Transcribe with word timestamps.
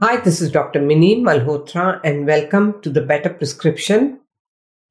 Hi, 0.00 0.18
this 0.18 0.40
is 0.40 0.52
Dr. 0.52 0.80
Minni 0.80 1.24
Malhotra, 1.24 2.00
and 2.04 2.24
welcome 2.24 2.80
to 2.82 2.88
the 2.88 3.00
Better 3.00 3.30
Prescription. 3.30 4.20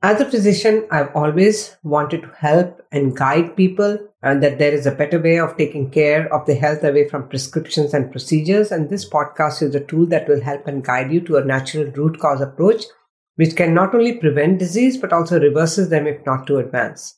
As 0.01 0.19
a 0.19 0.29
physician, 0.29 0.85
I've 0.91 1.15
always 1.15 1.77
wanted 1.81 2.23
to 2.23 2.31
help 2.37 2.85
and 2.91 3.15
guide 3.15 3.55
people 3.55 3.99
and 4.21 4.43
that 4.43 4.59
there 4.59 4.73
is 4.73 4.85
a 4.85 4.91
better 4.91 5.17
way 5.17 5.39
of 5.39 5.55
taking 5.55 5.91
care 5.91 6.27
of 6.33 6.45
the 6.45 6.55
health 6.55 6.83
away 6.83 7.07
from 7.07 7.29
prescriptions 7.29 7.93
and 7.93 8.11
procedures. 8.11 8.69
And 8.69 8.89
this 8.89 9.09
podcast 9.09 9.61
is 9.61 9.73
a 9.75 9.79
tool 9.79 10.07
that 10.07 10.27
will 10.27 10.41
help 10.41 10.67
and 10.67 10.83
guide 10.83 11.09
you 11.09 11.21
to 11.21 11.37
a 11.37 11.45
natural 11.45 11.89
root 11.91 12.19
cause 12.19 12.41
approach, 12.41 12.83
which 13.37 13.55
can 13.55 13.73
not 13.73 13.95
only 13.95 14.17
prevent 14.17 14.59
disease, 14.59 14.97
but 14.97 15.13
also 15.13 15.39
reverses 15.39 15.87
them 15.87 16.05
if 16.05 16.25
not 16.25 16.47
to 16.47 16.57
advance. 16.57 17.16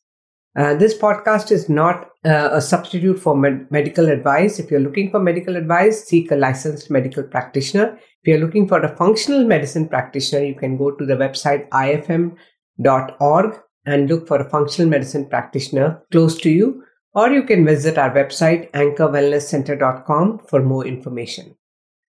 Uh, 0.60 0.73
this 0.73 0.94
podcast 0.98 1.52
is 1.52 1.70
not 1.70 2.10
uh, 2.25 2.50
a 2.52 2.60
substitute 2.60 3.18
for 3.18 3.34
med- 3.34 3.71
medical 3.71 4.10
advice. 4.10 4.60
If 4.60 4.70
you're 4.70 4.82
looking 4.82 5.10
for 5.10 5.18
medical 5.18 5.55
advice, 5.55 6.04
seek 6.04 6.32
a 6.32 6.36
licensed 6.36 6.92
medical 6.92 7.24
practitioner. 7.24 7.98
If 8.21 8.28
you're 8.28 8.46
looking 8.46 8.68
for 8.68 8.82
a 8.82 8.93
functional 8.98 9.46
medicine 9.46 9.88
practitioner, 9.88 10.43
you 10.43 10.56
can 10.56 10.75
go 10.75 10.92
to 10.92 11.06
the 11.06 11.14
website 11.14 11.69
ifm.org 11.69 13.60
and 13.86 14.10
look 14.10 14.28
for 14.28 14.42
a 14.42 14.50
functional 14.50 14.92
medicine 14.92 15.30
practitioner 15.30 16.04
close 16.11 16.38
to 16.42 16.50
you 16.50 16.83
or 17.14 17.30
you 17.30 17.44
can 17.44 17.66
visit 17.66 17.97
our 17.97 18.11
website 18.11 18.69
anchorwellnesscenter.com 18.71 20.39
for 20.50 20.61
more 20.61 20.86
information. 20.86 21.55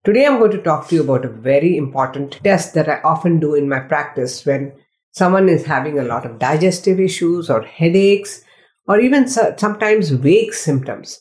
Today 0.04 0.24
I'm 0.24 0.38
going 0.38 0.52
to 0.52 0.62
talk 0.62 0.86
to 0.88 0.94
you 0.94 1.02
about 1.02 1.24
a 1.24 1.28
very 1.30 1.76
important 1.76 2.38
test 2.44 2.74
that 2.74 2.88
I 2.88 3.00
often 3.02 3.40
do 3.40 3.56
in 3.56 3.68
my 3.68 3.80
practice 3.80 4.46
when 4.46 4.72
someone 5.16 5.48
is 5.48 5.64
having 5.64 5.98
a 5.98 6.04
lot 6.04 6.26
of 6.26 6.38
digestive 6.38 7.00
issues 7.00 7.48
or 7.48 7.62
headaches 7.62 8.42
or 8.88 9.00
even 9.00 9.28
sometimes 9.28 10.10
vague 10.10 10.54
symptoms. 10.54 11.20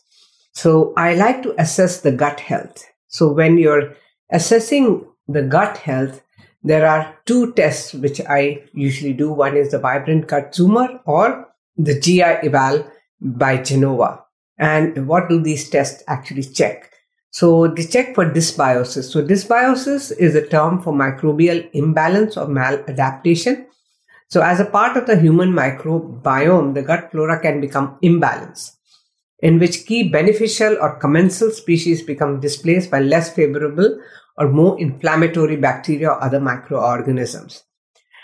So 0.53 0.93
I 0.95 1.15
like 1.15 1.43
to 1.43 1.55
assess 1.59 2.01
the 2.01 2.11
gut 2.11 2.39
health. 2.39 2.85
So 3.07 3.31
when 3.31 3.57
you're 3.57 3.95
assessing 4.31 5.05
the 5.27 5.41
gut 5.43 5.77
health, 5.77 6.21
there 6.63 6.87
are 6.87 7.15
two 7.25 7.53
tests 7.53 7.93
which 7.93 8.21
I 8.21 8.63
usually 8.73 9.13
do. 9.13 9.31
One 9.31 9.55
is 9.55 9.71
the 9.71 9.79
vibrant 9.79 10.27
gut 10.27 10.53
zoomer 10.53 10.99
or 11.05 11.47
the 11.77 11.99
GI 11.99 12.21
eval 12.21 12.89
by 13.21 13.57
Genova. 13.57 14.23
And 14.57 15.07
what 15.07 15.29
do 15.29 15.41
these 15.41 15.69
tests 15.69 16.03
actually 16.07 16.43
check? 16.43 16.91
So 17.31 17.67
they 17.67 17.85
check 17.85 18.15
for 18.15 18.25
dysbiosis. 18.25 19.11
So 19.11 19.21
dysbiosis 19.21 20.15
is 20.17 20.35
a 20.35 20.47
term 20.47 20.81
for 20.81 20.93
microbial 20.93 21.69
imbalance 21.73 22.37
or 22.37 22.47
maladaptation. 22.47 23.65
So 24.29 24.41
as 24.41 24.59
a 24.59 24.65
part 24.65 24.97
of 24.97 25.05
the 25.05 25.19
human 25.19 25.51
microbiome, 25.51 26.73
the 26.73 26.81
gut 26.81 27.11
flora 27.11 27.39
can 27.39 27.61
become 27.61 27.97
imbalanced, 28.03 28.75
in 29.39 29.59
which 29.59 29.85
key 29.85 30.09
beneficial 30.09 30.77
or 30.81 30.97
commensal 30.97 31.51
species 31.51 32.01
become 32.01 32.39
displaced 32.39 32.89
by 32.89 32.99
less 32.99 33.33
favorable 33.33 33.99
or 34.37 34.49
more 34.49 34.79
inflammatory 34.79 35.55
bacteria 35.55 36.09
or 36.09 36.23
other 36.23 36.39
microorganisms. 36.39 37.63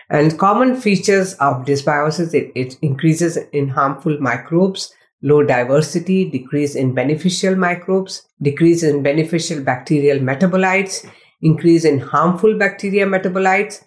And 0.10 0.38
common 0.38 0.76
features 0.76 1.36
of 1.36 1.66
dysbiosis, 1.66 2.34
it, 2.34 2.52
it 2.54 2.78
increases 2.82 3.38
in 3.54 3.70
harmful 3.70 4.18
microbes, 4.20 4.94
low 5.22 5.44
diversity, 5.44 6.30
decrease 6.30 6.76
in 6.76 6.94
beneficial 6.94 7.56
microbes, 7.56 8.28
decrease 8.42 8.84
in 8.84 9.04
beneficial 9.04 9.64
bacterial 9.64 10.20
metabolites, 10.20 11.10
increase 11.42 11.86
in 11.86 12.00
harmful 12.00 12.58
bacteria 12.58 13.06
metabolites, 13.06 13.86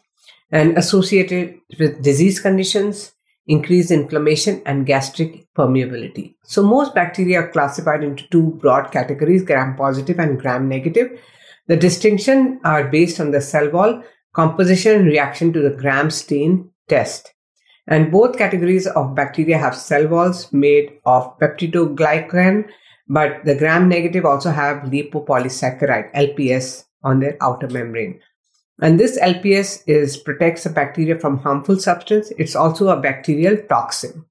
and 0.54 0.78
associated 0.78 1.58
with 1.80 2.00
disease 2.00 2.38
conditions, 2.38 3.12
increased 3.48 3.90
inflammation 3.90 4.62
and 4.64 4.86
gastric 4.86 5.52
permeability. 5.58 6.36
So 6.44 6.62
most 6.62 6.94
bacteria 6.94 7.40
are 7.40 7.50
classified 7.50 8.04
into 8.04 8.28
two 8.28 8.52
broad 8.62 8.92
categories, 8.92 9.42
gram 9.42 9.74
positive 9.76 10.20
and 10.20 10.40
gram 10.40 10.68
negative. 10.68 11.20
The 11.66 11.76
distinction 11.76 12.60
are 12.64 12.84
based 12.88 13.18
on 13.18 13.32
the 13.32 13.40
cell 13.40 13.68
wall 13.68 14.04
composition 14.32 15.00
and 15.00 15.06
reaction 15.06 15.52
to 15.54 15.60
the 15.60 15.76
gram 15.76 16.08
stain 16.10 16.70
test. 16.88 17.34
And 17.88 18.12
both 18.12 18.38
categories 18.38 18.86
of 18.86 19.16
bacteria 19.16 19.58
have 19.58 19.76
cell 19.76 20.06
walls 20.06 20.52
made 20.52 21.00
of 21.04 21.36
peptidoglycan, 21.40 22.68
but 23.08 23.44
the 23.44 23.56
gram 23.56 23.88
negative 23.88 24.24
also 24.24 24.50
have 24.50 24.84
lipopolysaccharide, 24.84 26.14
LPS, 26.14 26.84
on 27.02 27.18
their 27.18 27.36
outer 27.40 27.68
membrane. 27.68 28.20
And 28.80 28.98
this 28.98 29.18
LPS 29.20 29.84
is 29.86 30.16
protects 30.16 30.64
the 30.64 30.70
bacteria 30.70 31.18
from 31.18 31.38
harmful 31.38 31.78
substance. 31.78 32.32
It's 32.38 32.56
also 32.56 32.88
a 32.88 33.00
bacterial 33.00 33.56
toxin. 33.68 34.24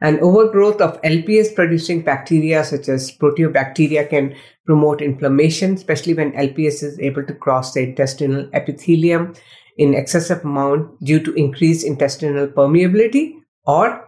And 0.00 0.20
overgrowth 0.20 0.82
of 0.82 1.00
LPS 1.00 1.54
producing 1.54 2.02
bacteria 2.02 2.62
such 2.64 2.88
as 2.88 3.16
proteobacteria 3.16 4.08
can 4.10 4.36
promote 4.66 5.00
inflammation, 5.00 5.74
especially 5.74 6.12
when 6.12 6.32
LPS 6.32 6.82
is 6.82 7.00
able 7.00 7.24
to 7.24 7.34
cross 7.34 7.72
the 7.72 7.82
intestinal 7.82 8.50
epithelium 8.52 9.34
in 9.78 9.94
excessive 9.94 10.44
amount 10.44 11.02
due 11.02 11.20
to 11.20 11.32
increased 11.34 11.86
intestinal 11.86 12.46
permeability 12.46 13.36
or 13.64 14.06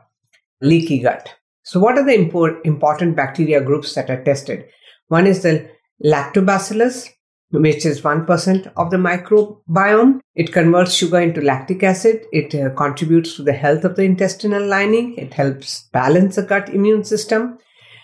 leaky 0.61 0.99
gut. 0.99 1.35
So 1.63 1.81
what 1.81 1.97
are 1.97 2.05
the 2.05 2.15
import, 2.15 2.61
important 2.65 3.17
bacteria 3.17 3.63
groups 3.63 3.95
that 3.95 4.11
are 4.11 4.23
tested? 4.25 4.67
One 5.09 5.27
is 5.27 5.43
the 5.43 5.71
lactobacillus, 6.05 7.09
which 7.51 7.87
is 7.87 8.03
1% 8.03 8.73
of 8.77 8.91
the 8.91 8.97
microbiome. 8.97 10.21
It 10.35 10.53
converts 10.53 10.95
sugar 10.95 11.21
into 11.21 11.41
lactic 11.41 11.83
acid. 11.83 12.27
It 12.33 12.55
uh, 12.55 12.75
contributes 12.75 13.37
to 13.37 13.43
the 13.43 13.53
health 13.53 13.85
of 13.85 13.97
the 13.97 14.03
intestinal 14.03 14.65
lining. 14.65 15.15
It 15.17 15.35
helps 15.35 15.89
balance 15.93 16.37
the 16.37 16.43
gut 16.43 16.69
immune 16.69 17.05
system 17.05 17.59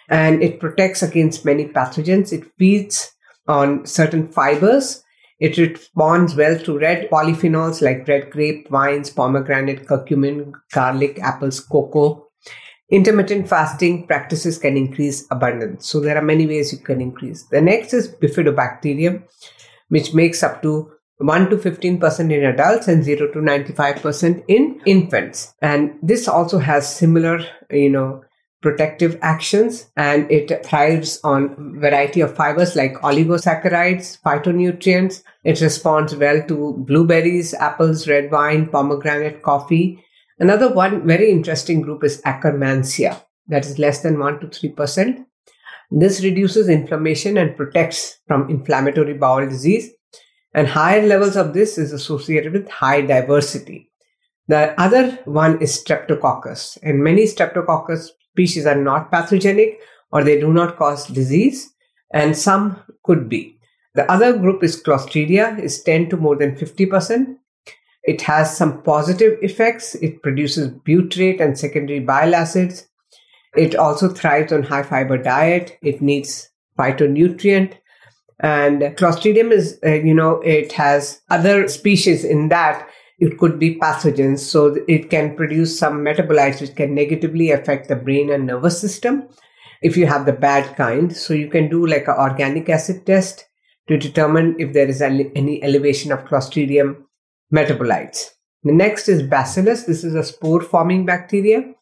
and 0.08 0.42
it 0.42 0.60
protects 0.60 1.02
against 1.02 1.44
many 1.44 1.66
pathogens. 1.66 2.32
It 2.32 2.44
feeds 2.58 3.12
on 3.46 3.86
certain 3.86 4.28
fibers. 4.28 5.02
It 5.40 5.58
responds 5.58 6.34
well 6.34 6.58
to 6.60 6.78
red 6.78 7.10
polyphenols 7.10 7.82
like 7.82 8.08
red 8.08 8.30
grape, 8.30 8.68
vines, 8.70 9.10
pomegranate, 9.10 9.86
curcumin, 9.86 10.52
garlic, 10.72 11.18
apples, 11.20 11.60
cocoa. 11.60 12.23
Intermittent 12.94 13.48
fasting 13.48 14.06
practices 14.06 14.56
can 14.56 14.76
increase 14.76 15.26
abundance. 15.32 15.84
So 15.84 15.98
there 15.98 16.16
are 16.16 16.22
many 16.22 16.46
ways 16.46 16.72
you 16.72 16.78
can 16.78 17.00
increase. 17.00 17.42
The 17.50 17.60
next 17.60 17.92
is 17.92 18.06
bifidobacterium, 18.06 19.24
which 19.88 20.14
makes 20.14 20.44
up 20.44 20.62
to 20.62 20.92
1 21.16 21.50
to 21.50 21.56
15% 21.56 22.20
in 22.32 22.44
adults 22.44 22.86
and 22.86 23.02
0 23.02 23.32
to 23.32 23.40
95% 23.40 24.44
in 24.46 24.80
infants. 24.86 25.54
And 25.60 25.98
this 26.04 26.28
also 26.28 26.58
has 26.58 26.88
similar, 26.88 27.44
you 27.68 27.90
know, 27.90 28.22
protective 28.62 29.18
actions 29.22 29.90
and 29.96 30.30
it 30.30 30.64
thrives 30.64 31.18
on 31.24 31.80
variety 31.80 32.20
of 32.20 32.36
fibers 32.36 32.76
like 32.76 32.94
oligosaccharides, 33.02 34.20
phytonutrients. 34.22 35.24
It 35.42 35.60
responds 35.60 36.14
well 36.14 36.46
to 36.46 36.74
blueberries, 36.86 37.54
apples, 37.54 38.06
red 38.06 38.30
wine, 38.30 38.68
pomegranate, 38.68 39.42
coffee, 39.42 40.04
Another 40.38 40.72
one 40.72 41.06
very 41.06 41.30
interesting 41.30 41.80
group 41.80 42.02
is 42.02 42.20
Akkermansia, 42.22 43.22
that 43.48 43.64
is 43.64 43.78
less 43.78 44.02
than 44.02 44.18
1 44.18 44.40
to 44.40 44.46
3%. 44.46 45.24
This 45.90 46.24
reduces 46.24 46.68
inflammation 46.68 47.36
and 47.36 47.56
protects 47.56 48.18
from 48.26 48.50
inflammatory 48.50 49.14
bowel 49.14 49.48
disease. 49.48 49.90
And 50.52 50.66
higher 50.68 51.06
levels 51.06 51.36
of 51.36 51.52
this 51.52 51.78
is 51.78 51.92
associated 51.92 52.52
with 52.52 52.68
high 52.68 53.00
diversity. 53.00 53.90
The 54.46 54.78
other 54.80 55.18
one 55.24 55.60
is 55.62 55.82
Streptococcus, 55.82 56.78
and 56.82 57.02
many 57.02 57.24
Streptococcus 57.24 58.08
species 58.32 58.66
are 58.66 58.76
not 58.76 59.10
pathogenic 59.10 59.80
or 60.12 60.22
they 60.22 60.38
do 60.38 60.52
not 60.52 60.76
cause 60.76 61.06
disease, 61.06 61.74
and 62.12 62.36
some 62.36 62.82
could 63.02 63.28
be. 63.28 63.58
The 63.94 64.10
other 64.10 64.36
group 64.36 64.62
is 64.62 64.80
Clostridia, 64.80 65.58
is 65.58 65.82
10 65.82 66.10
to 66.10 66.16
more 66.16 66.36
than 66.36 66.56
50%, 66.56 67.36
it 68.04 68.20
has 68.22 68.56
some 68.56 68.82
positive 68.82 69.38
effects. 69.40 69.94
It 69.96 70.22
produces 70.22 70.68
butyrate 70.86 71.40
and 71.40 71.58
secondary 71.58 72.00
bile 72.00 72.34
acids. 72.34 72.86
It 73.56 73.74
also 73.74 74.08
thrives 74.08 74.52
on 74.52 74.62
high 74.62 74.82
fiber 74.82 75.16
diet. 75.16 75.78
It 75.82 76.02
needs 76.02 76.50
phytonutrient. 76.78 77.74
And 78.40 78.82
Clostridium 78.82 79.52
is, 79.52 79.78
uh, 79.86 79.92
you 79.92 80.12
know, 80.12 80.40
it 80.40 80.72
has 80.72 81.22
other 81.30 81.68
species 81.68 82.24
in 82.24 82.48
that 82.48 82.86
it 83.18 83.38
could 83.38 83.58
be 83.58 83.76
pathogens. 83.78 84.40
So 84.40 84.76
it 84.86 85.08
can 85.08 85.34
produce 85.34 85.78
some 85.78 86.04
metabolites 86.04 86.60
which 86.60 86.74
can 86.74 86.94
negatively 86.94 87.52
affect 87.52 87.88
the 87.88 87.96
brain 87.96 88.30
and 88.30 88.46
nervous 88.46 88.78
system 88.78 89.28
if 89.82 89.96
you 89.96 90.06
have 90.06 90.26
the 90.26 90.32
bad 90.32 90.76
kind. 90.76 91.16
So 91.16 91.32
you 91.32 91.48
can 91.48 91.70
do 91.70 91.86
like 91.86 92.08
an 92.08 92.16
organic 92.18 92.68
acid 92.68 93.06
test 93.06 93.46
to 93.88 93.96
determine 93.96 94.56
if 94.58 94.74
there 94.74 94.88
is 94.88 95.00
any 95.00 95.62
elevation 95.62 96.12
of 96.12 96.24
Clostridium 96.24 97.03
metabolites. 97.54 98.30
The 98.64 98.72
next 98.72 99.08
is 99.08 99.22
Bacillus. 99.22 99.84
This 99.84 100.04
is 100.04 100.14
a 100.14 100.24
spore 100.24 100.60
forming 100.60 101.06
bacteria. 101.06 101.74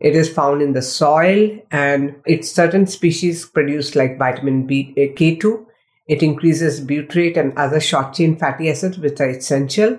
It 0.00 0.16
is 0.16 0.32
found 0.32 0.62
in 0.62 0.72
the 0.72 0.82
soil 0.82 1.58
and 1.70 2.14
it's 2.26 2.50
certain 2.50 2.86
species 2.86 3.46
produce 3.46 3.94
like 3.94 4.18
vitamin 4.18 4.66
B, 4.66 4.94
uh, 4.96 5.12
K2. 5.18 5.64
It 6.06 6.22
increases 6.22 6.80
butyrate 6.80 7.36
and 7.36 7.56
other 7.56 7.80
short 7.80 8.12
chain 8.14 8.36
fatty 8.36 8.70
acids, 8.70 8.98
which 8.98 9.20
are 9.20 9.30
essential. 9.30 9.98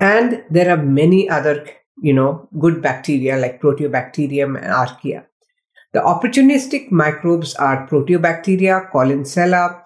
And 0.00 0.44
there 0.50 0.70
are 0.70 0.82
many 0.82 1.28
other, 1.28 1.66
you 2.00 2.12
know, 2.12 2.48
good 2.58 2.82
bacteria 2.82 3.36
like 3.38 3.60
Proteobacterium 3.60 4.56
and 4.56 4.66
Archaea. 4.66 5.24
The 5.92 6.00
opportunistic 6.00 6.90
microbes 6.90 7.54
are 7.54 7.86
Proteobacteria, 7.86 8.90
Collinsella, 8.90 9.82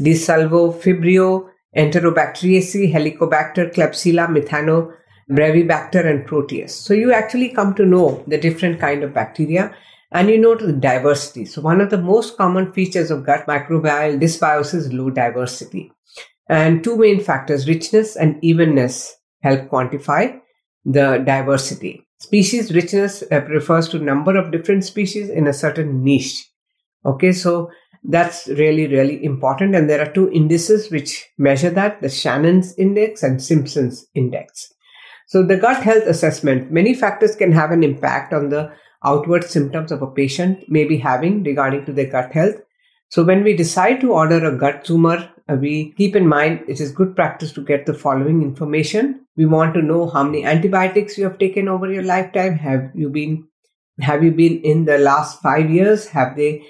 Desulfovibrio, 0.00 1.49
Enterobacteriaceae, 1.76 2.92
Helicobacter, 2.92 3.72
Klebsiella, 3.72 4.28
Methano, 4.28 4.92
Brevibacter, 5.30 6.04
and 6.04 6.26
Proteus. 6.26 6.74
So 6.74 6.94
you 6.94 7.12
actually 7.12 7.50
come 7.50 7.74
to 7.74 7.86
know 7.86 8.24
the 8.26 8.38
different 8.38 8.80
kind 8.80 9.04
of 9.04 9.14
bacteria 9.14 9.74
and 10.12 10.28
you 10.28 10.38
know 10.38 10.56
the 10.56 10.72
diversity. 10.72 11.44
So 11.44 11.60
one 11.60 11.80
of 11.80 11.90
the 11.90 11.98
most 11.98 12.36
common 12.36 12.72
features 12.72 13.10
of 13.10 13.24
gut 13.24 13.46
microbial 13.46 14.20
dysbiosis 14.20 14.74
is 14.74 14.92
low 14.92 15.10
diversity. 15.10 15.92
And 16.48 16.82
two 16.82 16.96
main 16.96 17.20
factors, 17.20 17.68
richness 17.68 18.16
and 18.16 18.42
evenness, 18.42 19.14
help 19.42 19.68
quantify 19.68 20.40
the 20.84 21.18
diversity. 21.18 22.06
Species 22.18 22.74
richness 22.74 23.22
uh, 23.30 23.42
refers 23.42 23.88
to 23.88 23.98
number 23.98 24.36
of 24.36 24.50
different 24.50 24.84
species 24.84 25.30
in 25.30 25.46
a 25.46 25.52
certain 25.52 26.02
niche. 26.02 26.50
Okay, 27.06 27.32
so 27.32 27.70
that's 28.02 28.48
really, 28.48 28.86
really 28.86 29.22
important. 29.24 29.74
And 29.74 29.88
there 29.88 30.00
are 30.00 30.12
two 30.12 30.30
indices 30.30 30.90
which 30.90 31.28
measure 31.38 31.70
that, 31.70 32.00
the 32.00 32.08
Shannon's 32.08 32.74
index 32.76 33.22
and 33.22 33.42
Simpson's 33.42 34.06
index. 34.14 34.72
So 35.26 35.42
the 35.42 35.56
gut 35.56 35.82
health 35.82 36.04
assessment, 36.06 36.72
many 36.72 36.94
factors 36.94 37.36
can 37.36 37.52
have 37.52 37.70
an 37.70 37.84
impact 37.84 38.32
on 38.32 38.48
the 38.48 38.72
outward 39.04 39.44
symptoms 39.44 39.92
of 39.92 40.02
a 40.02 40.06
patient 40.06 40.64
may 40.68 40.84
be 40.84 40.98
having 40.98 41.42
regarding 41.44 41.84
to 41.86 41.92
their 41.92 42.10
gut 42.10 42.32
health. 42.32 42.56
So 43.08 43.24
when 43.24 43.42
we 43.42 43.56
decide 43.56 44.00
to 44.00 44.12
order 44.12 44.44
a 44.44 44.56
gut 44.56 44.84
zoomer, 44.84 45.30
uh, 45.48 45.54
we 45.54 45.92
keep 45.96 46.14
in 46.14 46.28
mind 46.28 46.64
it 46.68 46.80
is 46.80 46.92
good 46.92 47.16
practice 47.16 47.52
to 47.52 47.64
get 47.64 47.86
the 47.86 47.94
following 47.94 48.42
information. 48.42 49.26
We 49.36 49.46
want 49.46 49.74
to 49.74 49.82
know 49.82 50.08
how 50.08 50.22
many 50.22 50.44
antibiotics 50.44 51.18
you 51.18 51.24
have 51.24 51.38
taken 51.38 51.68
over 51.68 51.90
your 51.90 52.02
lifetime. 52.02 52.54
Have 52.54 52.90
you 52.94 53.08
been 53.08 53.46
have 54.00 54.22
you 54.22 54.30
been 54.30 54.60
in 54.62 54.84
the 54.84 54.98
last 54.98 55.42
five 55.42 55.70
years? 55.70 56.08
Have 56.08 56.36
they 56.36 56.64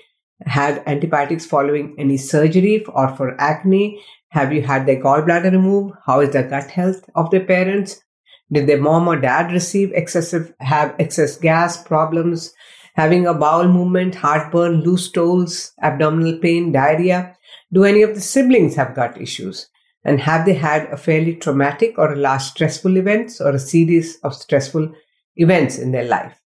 had 0.46 0.82
antibiotics 0.86 1.46
following 1.46 1.94
any 1.98 2.16
surgery 2.16 2.84
or 2.86 3.14
for 3.16 3.40
acne? 3.40 4.02
Have 4.28 4.52
you 4.52 4.62
had 4.62 4.86
their 4.86 5.00
gallbladder 5.00 5.52
removed? 5.52 5.94
How 6.06 6.20
is 6.20 6.30
the 6.30 6.42
gut 6.42 6.70
health 6.70 7.04
of 7.14 7.30
their 7.30 7.44
parents? 7.44 8.00
Did 8.52 8.66
their 8.66 8.80
mom 8.80 9.08
or 9.08 9.16
dad 9.16 9.52
receive 9.52 9.92
excessive, 9.92 10.52
have 10.60 10.94
excess 10.98 11.36
gas 11.36 11.82
problems, 11.82 12.52
having 12.94 13.26
a 13.26 13.34
bowel 13.34 13.68
movement, 13.68 14.16
heartburn, 14.16 14.82
loose 14.82 15.06
stools, 15.06 15.72
abdominal 15.82 16.38
pain, 16.38 16.72
diarrhea? 16.72 17.36
Do 17.72 17.84
any 17.84 18.02
of 18.02 18.14
the 18.14 18.20
siblings 18.20 18.74
have 18.74 18.96
gut 18.96 19.20
issues? 19.20 19.68
And 20.04 20.20
have 20.20 20.46
they 20.46 20.54
had 20.54 20.86
a 20.86 20.96
fairly 20.96 21.36
traumatic 21.36 21.98
or 21.98 22.12
a 22.12 22.16
large 22.16 22.42
stressful 22.42 22.96
events 22.96 23.40
or 23.40 23.50
a 23.50 23.58
series 23.58 24.18
of 24.22 24.34
stressful 24.34 24.92
events 25.36 25.78
in 25.78 25.92
their 25.92 26.04
life? 26.04 26.39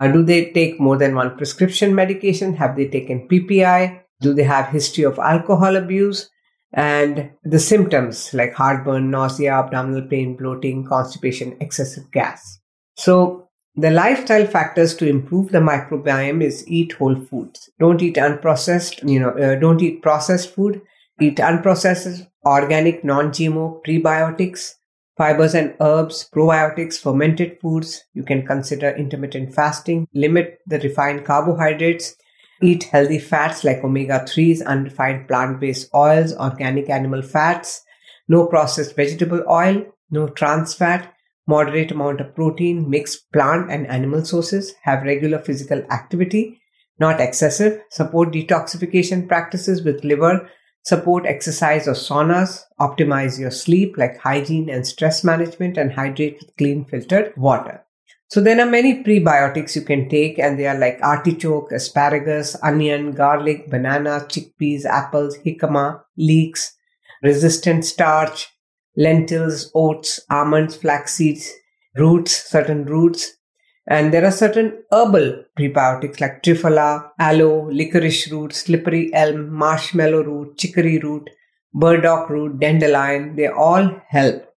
Uh, 0.00 0.08
do 0.08 0.22
they 0.22 0.52
take 0.52 0.78
more 0.78 0.96
than 0.96 1.14
one 1.14 1.36
prescription 1.36 1.94
medication? 1.94 2.54
Have 2.54 2.76
they 2.76 2.88
taken 2.88 3.28
PPI? 3.28 4.00
Do 4.20 4.32
they 4.34 4.44
have 4.44 4.68
history 4.68 5.04
of 5.04 5.18
alcohol 5.18 5.76
abuse? 5.76 6.30
and 6.72 7.30
the 7.44 7.58
symptoms 7.58 8.32
like 8.34 8.54
heartburn, 8.54 9.10
nausea, 9.10 9.52
abdominal 9.52 10.02
pain, 10.02 10.36
bloating, 10.36 10.84
constipation, 10.84 11.56
excessive 11.60 12.10
gas. 12.12 12.58
So 12.96 13.48
the 13.74 13.90
lifestyle 13.90 14.46
factors 14.46 14.94
to 14.96 15.08
improve 15.08 15.50
the 15.50 15.58
microbiome 15.58 16.42
is 16.42 16.66
eat 16.68 16.92
whole 16.92 17.16
foods. 17.16 17.70
Don't 17.78 18.02
eat 18.02 18.16
unprocessed, 18.16 19.08
you 19.08 19.20
know, 19.20 19.30
uh, 19.30 19.54
don't 19.54 19.80
eat 19.80 20.02
processed 20.02 20.54
food. 20.54 20.82
Eat 21.20 21.38
unprocessed, 21.38 22.28
organic, 22.46 23.02
non-GMO 23.02 23.80
prebiotics, 23.84 24.74
fibers 25.18 25.54
and 25.54 25.74
herbs, 25.80 26.30
probiotics, 26.34 26.98
fermented 26.98 27.58
foods. 27.60 28.04
You 28.14 28.22
can 28.22 28.46
consider 28.46 28.96
intermittent 28.96 29.54
fasting, 29.54 30.08
limit 30.14 30.60
the 30.66 30.78
refined 30.78 31.26
carbohydrates, 31.26 32.16
Eat 32.60 32.84
healthy 32.84 33.20
fats 33.20 33.62
like 33.62 33.84
omega 33.84 34.18
3s, 34.20 34.66
unrefined 34.66 35.28
plant 35.28 35.60
based 35.60 35.88
oils, 35.94 36.34
organic 36.36 36.90
animal 36.90 37.22
fats, 37.22 37.82
no 38.26 38.46
processed 38.46 38.96
vegetable 38.96 39.44
oil, 39.48 39.84
no 40.10 40.26
trans 40.28 40.74
fat, 40.74 41.14
moderate 41.46 41.92
amount 41.92 42.20
of 42.20 42.34
protein, 42.34 42.90
mixed 42.90 43.30
plant 43.32 43.70
and 43.70 43.86
animal 43.86 44.24
sources, 44.24 44.74
have 44.82 45.04
regular 45.04 45.38
physical 45.38 45.78
activity, 45.92 46.60
not 46.98 47.20
excessive, 47.20 47.80
support 47.90 48.32
detoxification 48.32 49.28
practices 49.28 49.84
with 49.84 50.02
liver, 50.02 50.50
support 50.82 51.26
exercise 51.26 51.86
or 51.86 51.92
saunas, 51.92 52.62
optimize 52.80 53.38
your 53.38 53.50
sleep 53.50 53.96
like 53.96 54.18
hygiene 54.18 54.70
and 54.70 54.86
stress 54.86 55.22
management, 55.24 55.76
and 55.76 55.92
hydrate 55.92 56.38
with 56.40 56.56
clean 56.56 56.84
filtered 56.84 57.36
water. 57.36 57.84
So 58.30 58.42
there 58.42 58.60
are 58.60 58.70
many 58.70 59.02
prebiotics 59.02 59.74
you 59.74 59.80
can 59.80 60.08
take 60.10 60.38
and 60.38 60.58
they 60.58 60.66
are 60.66 60.78
like 60.78 61.00
artichoke, 61.00 61.72
asparagus, 61.72 62.56
onion, 62.62 63.12
garlic, 63.12 63.70
banana, 63.70 64.26
chickpeas, 64.28 64.84
apples, 64.84 65.38
jicama, 65.38 66.02
leeks, 66.18 66.76
resistant 67.22 67.86
starch, 67.86 68.48
lentils, 68.98 69.70
oats, 69.74 70.20
almonds, 70.28 70.76
flax 70.76 71.14
seeds, 71.14 71.50
roots, 71.96 72.50
certain 72.50 72.84
roots. 72.84 73.37
And 73.88 74.12
there 74.12 74.24
are 74.24 74.30
certain 74.30 74.84
herbal 74.92 75.44
prebiotics 75.58 76.20
like 76.20 76.42
triphala, 76.42 77.10
aloe, 77.18 77.70
licorice 77.70 78.30
root, 78.30 78.52
slippery 78.52 79.12
elm, 79.14 79.52
marshmallow 79.52 80.22
root, 80.22 80.58
chicory 80.58 80.98
root, 80.98 81.28
burdock 81.72 82.28
root, 82.28 82.60
dandelion. 82.60 83.34
They 83.34 83.48
all 83.48 84.00
help 84.08 84.48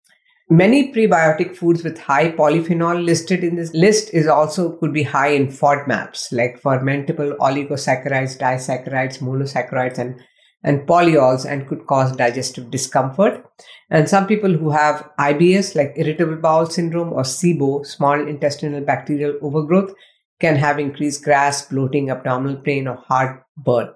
Many 0.52 0.92
prebiotic 0.92 1.56
foods 1.56 1.82
with 1.82 1.98
high 1.98 2.30
polyphenol 2.30 3.06
listed 3.06 3.42
in 3.42 3.56
this 3.56 3.74
list 3.74 4.14
is 4.14 4.28
also 4.28 4.74
could 4.74 4.92
be 4.92 5.04
high 5.04 5.30
in 5.30 5.48
FODMAPs 5.48 6.34
like 6.34 6.62
fermentable 6.62 7.38
oligosaccharides, 7.38 8.38
disaccharides, 8.38 9.20
monosaccharides, 9.20 9.98
and 9.98 10.22
and 10.64 10.88
polyols 10.88 11.50
and 11.50 11.68
could 11.68 11.88
cause 11.88 12.16
digestive 12.16 12.70
discomfort. 12.70 13.46
And 13.90 14.08
some 14.08 14.28
people 14.28 14.54
who 14.54 14.70
have 14.70 15.10
IBS, 15.20 15.76
like 15.76 15.94
irritable 15.96 16.38
bowel 16.38 16.68
syndrome 16.68 17.14
or 17.14 17.24
SIBO, 17.24 17.86
small 17.86 18.20
intestinal 18.28 18.82
bacterial 18.82 19.38
overgrowth, 19.42 19.94
can 20.40 20.56
have 20.56 20.80
increased 20.80 21.24
gas, 21.24 21.68
bloating, 21.68 22.10
abdominal 22.10 22.58
pain, 22.58 22.88
or 22.88 22.96
heartburn. 23.08 23.94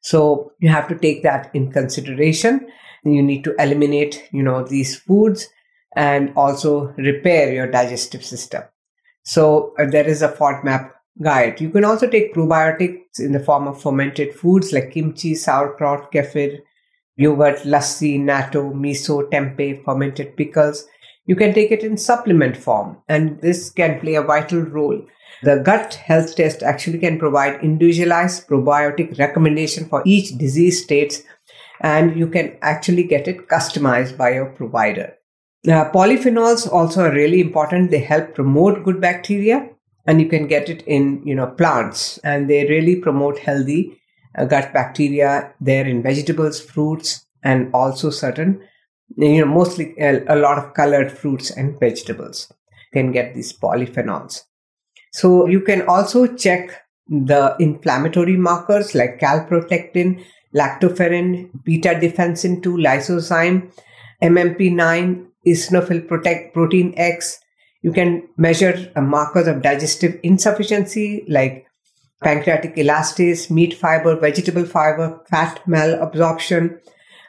So 0.00 0.52
you 0.60 0.68
have 0.68 0.88
to 0.88 0.94
take 0.98 1.22
that 1.22 1.50
in 1.54 1.72
consideration. 1.72 2.68
You 3.04 3.22
need 3.22 3.44
to 3.44 3.54
eliminate, 3.58 4.28
you 4.32 4.42
know, 4.42 4.64
these 4.64 4.96
foods 4.96 5.48
and 5.96 6.32
also 6.36 6.94
repair 6.96 7.52
your 7.52 7.70
digestive 7.70 8.24
system. 8.24 8.62
So 9.24 9.74
uh, 9.78 9.86
there 9.86 10.06
is 10.06 10.22
a 10.22 10.28
FODMAP 10.28 10.90
guide. 11.22 11.60
You 11.60 11.70
can 11.70 11.84
also 11.84 12.08
take 12.08 12.34
probiotics 12.34 13.18
in 13.18 13.32
the 13.32 13.40
form 13.40 13.66
of 13.66 13.82
fermented 13.82 14.34
foods 14.34 14.72
like 14.72 14.92
kimchi, 14.92 15.34
sauerkraut, 15.34 16.12
kefir, 16.12 16.60
yogurt, 17.16 17.58
lassi, 17.64 18.20
natto, 18.20 18.72
miso, 18.72 19.28
tempeh, 19.30 19.84
fermented 19.84 20.36
pickles. 20.36 20.86
You 21.26 21.36
can 21.36 21.52
take 21.52 21.70
it 21.72 21.82
in 21.82 21.96
supplement 21.96 22.56
form, 22.56 22.96
and 23.08 23.40
this 23.40 23.70
can 23.70 24.00
play 24.00 24.14
a 24.14 24.22
vital 24.22 24.60
role. 24.60 25.04
The 25.42 25.56
gut 25.56 25.94
health 25.94 26.36
test 26.36 26.62
actually 26.62 26.98
can 26.98 27.18
provide 27.18 27.62
individualized 27.62 28.48
probiotic 28.48 29.18
recommendation 29.18 29.88
for 29.88 30.02
each 30.06 30.38
disease 30.38 30.82
states, 30.82 31.22
and 31.80 32.16
you 32.16 32.28
can 32.28 32.56
actually 32.62 33.04
get 33.04 33.28
it 33.28 33.46
customized 33.48 34.16
by 34.16 34.34
your 34.34 34.46
provider. 34.46 35.14
Polyphenols 35.66 36.70
also 36.72 37.02
are 37.04 37.12
really 37.12 37.40
important. 37.40 37.90
They 37.90 37.98
help 37.98 38.34
promote 38.34 38.84
good 38.84 39.00
bacteria, 39.00 39.68
and 40.08 40.22
you 40.22 40.28
can 40.28 40.48
get 40.48 40.68
it 40.70 40.82
in 40.86 41.22
you 41.24 41.34
know 41.34 41.46
plants, 41.46 42.18
and 42.24 42.50
they 42.50 42.64
really 42.66 42.96
promote 42.96 43.38
healthy 43.38 44.00
uh, 44.36 44.46
gut 44.46 44.72
bacteria. 44.72 45.54
There 45.60 45.86
in 45.86 46.02
vegetables, 46.02 46.60
fruits, 46.60 47.26
and 47.44 47.70
also 47.74 48.10
certain 48.10 48.60
you 49.16 49.40
know 49.40 49.52
mostly 49.52 49.94
a, 49.98 50.24
a 50.34 50.36
lot 50.36 50.58
of 50.58 50.74
colored 50.74 51.12
fruits 51.12 51.50
and 51.50 51.78
vegetables 51.78 52.52
can 52.92 53.12
get 53.12 53.34
these 53.34 53.52
polyphenols. 53.52 54.44
So 55.12 55.46
you 55.46 55.60
can 55.60 55.82
also 55.82 56.26
check 56.26 56.70
the 57.08 57.56
inflammatory 57.58 58.36
markers 58.36 58.94
like 58.94 59.18
calprotectin, 59.18 60.24
lactoferrin, 60.54 61.50
beta 61.64 61.90
defensin 61.90 62.62
2, 62.62 62.76
lysozyme, 62.76 63.70
MMP9, 64.22 65.26
eosinophil 65.46 66.52
protein 66.52 66.94
X. 66.96 67.40
You 67.88 67.94
can 67.94 68.28
measure 68.36 68.92
markers 69.00 69.46
of 69.46 69.62
digestive 69.62 70.20
insufficiency 70.22 71.24
like 71.26 71.66
pancreatic 72.22 72.76
elastase, 72.76 73.50
meat 73.50 73.72
fiber, 73.72 74.14
vegetable 74.14 74.66
fiber, 74.66 75.22
fat 75.30 75.62
malabsorption. 75.66 76.80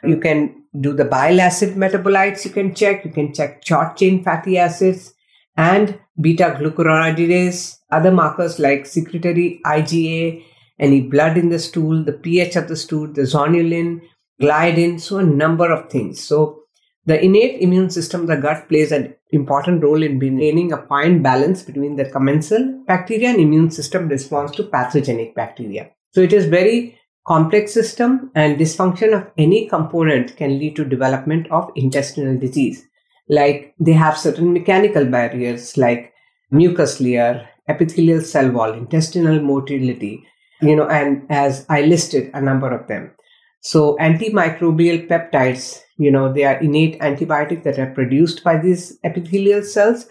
You 0.04 0.18
can 0.18 0.64
do 0.78 0.92
the 0.92 1.06
bile 1.06 1.40
acid 1.40 1.76
metabolites. 1.76 2.44
You 2.44 2.50
can 2.50 2.74
check. 2.74 3.06
You 3.06 3.10
can 3.10 3.32
check 3.32 3.64
short 3.64 3.96
chain 3.96 4.22
fatty 4.22 4.58
acids 4.58 5.14
and 5.56 5.98
beta 6.20 6.54
glucuronidase. 6.60 7.78
Other 7.90 8.10
markers 8.10 8.58
like 8.58 8.84
secretory 8.84 9.62
IgA, 9.64 10.44
any 10.78 11.00
blood 11.00 11.38
in 11.38 11.48
the 11.48 11.58
stool, 11.58 12.04
the 12.04 12.12
pH 12.12 12.56
of 12.56 12.68
the 12.68 12.76
stool, 12.76 13.10
the 13.10 13.22
zonulin, 13.22 14.02
gliadin. 14.42 15.00
So 15.00 15.16
a 15.20 15.24
number 15.24 15.72
of 15.72 15.88
things. 15.88 16.22
So 16.22 16.64
the 17.06 17.18
innate 17.24 17.62
immune 17.62 17.88
system 17.88 18.26
the 18.26 18.36
gut 18.36 18.68
plays 18.68 18.92
an 18.92 19.14
important 19.32 19.82
role 19.82 20.02
in 20.02 20.18
maintaining 20.18 20.72
a 20.72 20.86
fine 20.86 21.22
balance 21.22 21.62
between 21.62 21.96
the 21.96 22.04
commensal 22.04 22.82
bacteria 22.86 23.28
and 23.28 23.40
immune 23.40 23.70
system 23.70 24.08
response 24.08 24.50
to 24.52 24.64
pathogenic 24.64 25.34
bacteria. 25.34 25.90
So 26.12 26.20
it 26.20 26.32
is 26.32 26.46
very 26.46 26.98
complex 27.26 27.72
system 27.72 28.30
and 28.34 28.58
dysfunction 28.58 29.14
of 29.16 29.30
any 29.38 29.68
component 29.68 30.36
can 30.36 30.58
lead 30.58 30.76
to 30.76 30.84
development 30.84 31.46
of 31.50 31.70
intestinal 31.76 32.38
disease. 32.38 32.86
Like 33.28 33.74
they 33.78 33.92
have 33.92 34.18
certain 34.18 34.52
mechanical 34.52 35.04
barriers 35.04 35.76
like 35.76 36.12
mucus 36.50 37.00
layer, 37.00 37.48
epithelial 37.68 38.22
cell 38.22 38.50
wall, 38.50 38.72
intestinal 38.72 39.40
motility, 39.40 40.24
you 40.60 40.74
know, 40.74 40.88
and 40.88 41.24
as 41.30 41.64
I 41.68 41.82
listed 41.82 42.30
a 42.34 42.40
number 42.40 42.72
of 42.72 42.88
them. 42.88 43.12
So 43.60 43.96
antimicrobial 44.00 45.06
peptides, 45.06 45.80
you 46.00 46.10
know, 46.10 46.32
they 46.32 46.44
are 46.44 46.58
innate 46.60 46.96
antibiotics 47.00 47.62
that 47.64 47.78
are 47.78 47.92
produced 47.94 48.42
by 48.42 48.56
these 48.56 48.98
epithelial 49.04 49.62
cells 49.62 50.06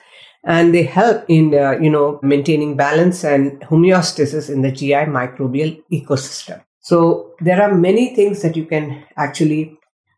and 0.45 0.73
they 0.73 0.83
help 0.83 1.25
in, 1.27 1.55
uh, 1.55 1.71
you 1.81 1.89
know, 1.89 2.19
maintaining 2.21 2.77
balance 2.77 3.23
and 3.23 3.59
homeostasis 3.61 4.49
in 4.49 4.61
the 4.61 4.71
GI 4.71 5.05
microbial 5.17 5.81
ecosystem. 5.91 6.61
So 6.79 7.33
there 7.41 7.61
are 7.61 7.73
many 7.73 8.15
things 8.15 8.43
that 8.43 8.55
you 8.55 8.65
can 8.65 9.03
actually 9.17 9.77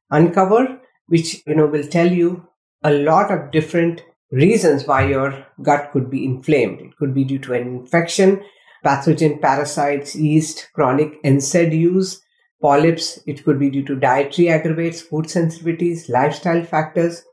uncover, 0.10 0.80
which, 1.08 1.42
you 1.48 1.56
know, 1.56 1.68
will 1.68 1.88
tell 1.88 2.12
you 2.12 2.46
a 2.84 2.92
lot 2.92 3.32
of 3.32 3.51
different 3.51 4.04
reasons 4.32 4.86
why 4.86 5.08
your 5.08 5.46
gut 5.62 5.92
could 5.94 6.10
be 6.10 6.25
inflamed. 6.25 6.82
It 6.82 6.98
could 6.98 7.13
be 7.13 7.24
due 7.24 7.40
to 7.40 7.54
an 7.54 7.68
infection, 7.68 8.44
pathogen, 8.86 9.42
parasites, 9.42 10.16
yeast, 10.16 10.70
chronic 10.74 11.22
NSAID 11.24 11.78
use, 11.80 12.22
polyps. 12.62 13.20
It 13.25 13.44
could 13.44 13.60
be 13.60 13.70
due 13.70 13.84
to 13.86 13.96
dietary 13.96 14.50
aggravates, 14.50 15.01
food 15.01 15.25
sensitivities, 15.25 16.10
lifestyle 16.10 16.63
factors. 16.63 17.24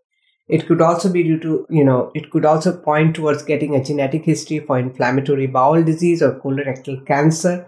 It 0.49 0.67
could 0.67 0.81
also 0.81 1.13
be 1.13 1.23
due 1.23 1.39
to, 1.41 1.67
you 1.69 1.85
know, 1.85 2.11
it 2.15 2.31
could 2.31 2.47
also 2.47 2.77
point 2.77 3.15
towards 3.15 3.43
getting 3.43 3.75
a 3.75 3.85
genetic 3.85 4.25
history 4.25 4.61
for 4.61 4.79
inflammatory 4.79 5.47
bowel 5.47 5.83
disease 5.83 6.23
or 6.23 6.41
colorectal 6.41 7.07
cancer. 7.07 7.67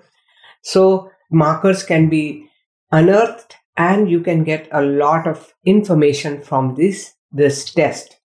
So 0.62 1.10
markers 1.30 1.82
can 1.82 2.08
be 2.08 2.48
unearthed 2.90 3.56
and 3.76 4.10
you 4.10 4.20
can 4.20 4.44
get 4.44 4.68
a 4.72 4.82
lot 4.82 5.26
of 5.26 5.54
information 5.64 6.40
from 6.40 6.74
this, 6.74 7.14
this 7.30 7.70
test, 7.72 8.16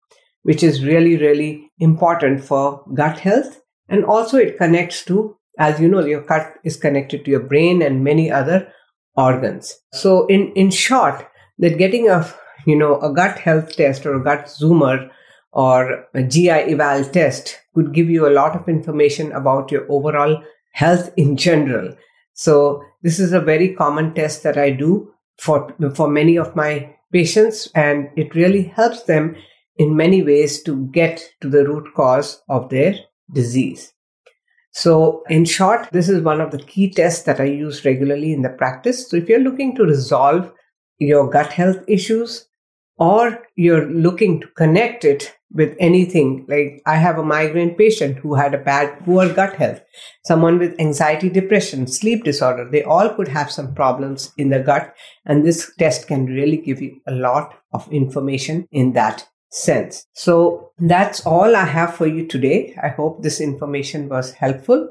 which 0.43 0.63
is 0.63 0.85
really, 0.85 1.17
really 1.17 1.71
important 1.79 2.43
for 2.45 2.85
gut 2.95 3.19
health. 3.19 3.61
And 3.89 4.05
also 4.05 4.37
it 4.37 4.57
connects 4.57 5.05
to, 5.07 5.37
as 5.59 5.81
you 5.81 5.89
know, 5.89 6.05
your 6.05 6.23
gut 6.23 6.55
is 6.65 6.77
connected 6.77 7.25
to 7.25 7.31
your 7.31 7.41
brain 7.41 7.83
and 7.83 8.05
many 8.05 8.31
other 8.31 8.73
organs. 9.17 9.81
So 9.93 10.27
in, 10.27 10.53
in 10.53 10.71
short, 10.71 11.27
that 11.59 11.79
getting 11.79 12.09
a, 12.09 12.33
you 12.67 12.77
know, 12.77 13.01
a 13.01 13.13
gut 13.13 13.39
health 13.39 13.77
test 13.77 14.07
or 14.07 14.15
a 14.15 14.25
gut 14.25 14.47
zoomer 14.47 15.11
or 15.53 16.07
a 16.15 16.23
GI 16.23 16.51
eval 16.51 17.05
test 17.05 17.59
could 17.75 17.95
give 17.95 18.11
you 18.11 18.27
a 18.27 18.33
lot 18.35 18.57
of 18.57 18.69
information 18.69 19.33
about 19.33 19.71
your 19.71 19.87
overall 19.91 20.43
health 20.73 21.13
in 21.17 21.37
general. 21.37 21.97
So 22.33 22.83
this 23.03 23.21
is 23.21 23.33
a 23.33 23.41
very 23.41 23.75
common 23.75 24.15
test 24.15 24.43
that 24.43 24.59
I 24.59 24.71
do 24.71 25.13
for, 25.39 25.73
for 25.95 26.09
many 26.09 26.37
of 26.37 26.57
my 26.57 26.95
patients 27.13 27.71
and 27.75 28.09
it 28.17 28.35
really 28.35 28.65
helps 28.65 29.05
them 29.05 29.37
in 29.77 29.97
many 29.97 30.23
ways 30.23 30.63
to 30.65 30.87
get 30.89 31.23
to 31.41 31.49
the 31.49 31.65
root 31.65 31.95
cause 31.95 32.43
of 32.49 32.69
their 32.71 32.97
disease. 33.33 33.94
So, 34.75 35.23
in 35.29 35.45
short, 35.45 35.89
this 35.93 36.09
is 36.09 36.21
one 36.21 36.41
of 36.41 36.51
the 36.51 36.59
key 36.59 36.91
tests 36.91 37.23
that 37.25 37.41
I 37.41 37.45
use 37.45 37.85
regularly 37.85 38.33
in 38.33 38.43
the 38.43 38.49
practice. 38.49 39.09
So, 39.09 39.17
if 39.17 39.29
you're 39.29 39.39
looking 39.39 39.77
to 39.77 39.85
resolve 39.85 40.51
your 40.99 41.31
gut 41.31 41.53
health 41.53 41.79
issues 41.87 42.49
or 42.99 43.47
you're 43.55 43.89
looking 43.89 44.41
to 44.41 44.49
connect 44.57 45.05
it 45.05 45.37
with 45.53 45.77
anything, 45.79 46.45
like 46.49 46.83
I 46.87 46.97
have 46.97 47.19
a 47.19 47.23
migraine 47.23 47.77
patient 47.77 48.19
who 48.19 48.35
had 48.35 48.53
a 48.53 48.59
bad, 48.59 48.99
poor 49.05 49.33
gut 49.33 49.55
health, 49.55 49.81
someone 50.27 50.59
with 50.59 50.81
anxiety, 50.81 51.29
depression, 51.29 51.87
sleep 51.87 52.25
disorder, 52.25 52.69
they 52.69 52.83
all 52.83 53.15
could 53.15 53.29
have 53.29 53.53
some 53.53 53.77
problems 53.77 54.33
in 54.37 54.49
the 54.49 54.59
gut. 54.59 54.93
And 55.25 55.47
this 55.47 55.73
test 55.79 56.09
can 56.09 56.27
really 56.27 56.57
give 56.57 56.83
you 56.83 57.01
a 57.07 57.13
lot 57.13 57.55
of 57.73 57.91
information 57.93 58.67
in 58.73 58.93
that 58.95 59.29
sense. 59.55 60.07
So 60.13 60.73
that's 60.79 61.25
all 61.25 61.55
I 61.55 61.65
have 61.65 61.95
for 61.95 62.07
you 62.07 62.27
today. 62.27 62.77
I 62.83 62.89
hope 62.89 63.23
this 63.23 63.41
information 63.41 64.09
was 64.09 64.33
helpful. 64.33 64.91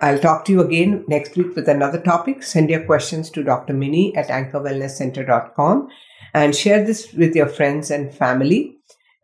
I'll 0.00 0.18
talk 0.18 0.44
to 0.46 0.52
you 0.52 0.60
again 0.62 1.04
next 1.08 1.36
week 1.36 1.54
with 1.54 1.68
another 1.68 2.00
topic. 2.00 2.42
Send 2.42 2.70
your 2.70 2.84
questions 2.84 3.30
to 3.30 3.42
Dr. 3.42 3.74
Minni 3.74 4.16
at 4.16 4.28
anchorwellnesscenter.com 4.28 5.88
and 6.34 6.56
share 6.56 6.84
this 6.84 7.12
with 7.12 7.34
your 7.34 7.48
friends 7.48 7.90
and 7.90 8.14
family. 8.14 8.76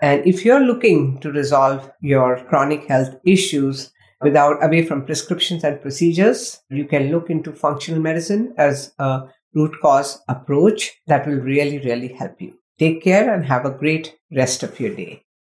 And 0.02 0.26
if 0.26 0.44
you're 0.44 0.60
looking 0.60 1.18
to 1.20 1.32
resolve 1.32 1.90
your 2.00 2.44
chronic 2.44 2.84
health 2.86 3.14
issues 3.24 3.90
without 4.20 4.62
away 4.62 4.84
from 4.84 5.06
prescriptions 5.06 5.64
and 5.64 5.80
procedures, 5.80 6.60
you 6.68 6.84
can 6.84 7.10
look 7.10 7.30
into 7.30 7.52
functional 7.52 8.00
medicine 8.00 8.52
as 8.58 8.92
a 8.98 9.22
root 9.54 9.74
cause 9.80 10.20
approach 10.28 10.92
that 11.06 11.26
will 11.26 11.36
really, 11.38 11.78
really 11.78 12.08
help 12.08 12.40
you. 12.42 12.54
Take 12.78 13.02
care 13.02 13.34
and 13.34 13.46
have 13.46 13.66
a 13.66 13.72
great 13.72 14.16
rest 14.30 14.62
of 14.62 14.78
your 14.78 14.94
day. 14.94 15.23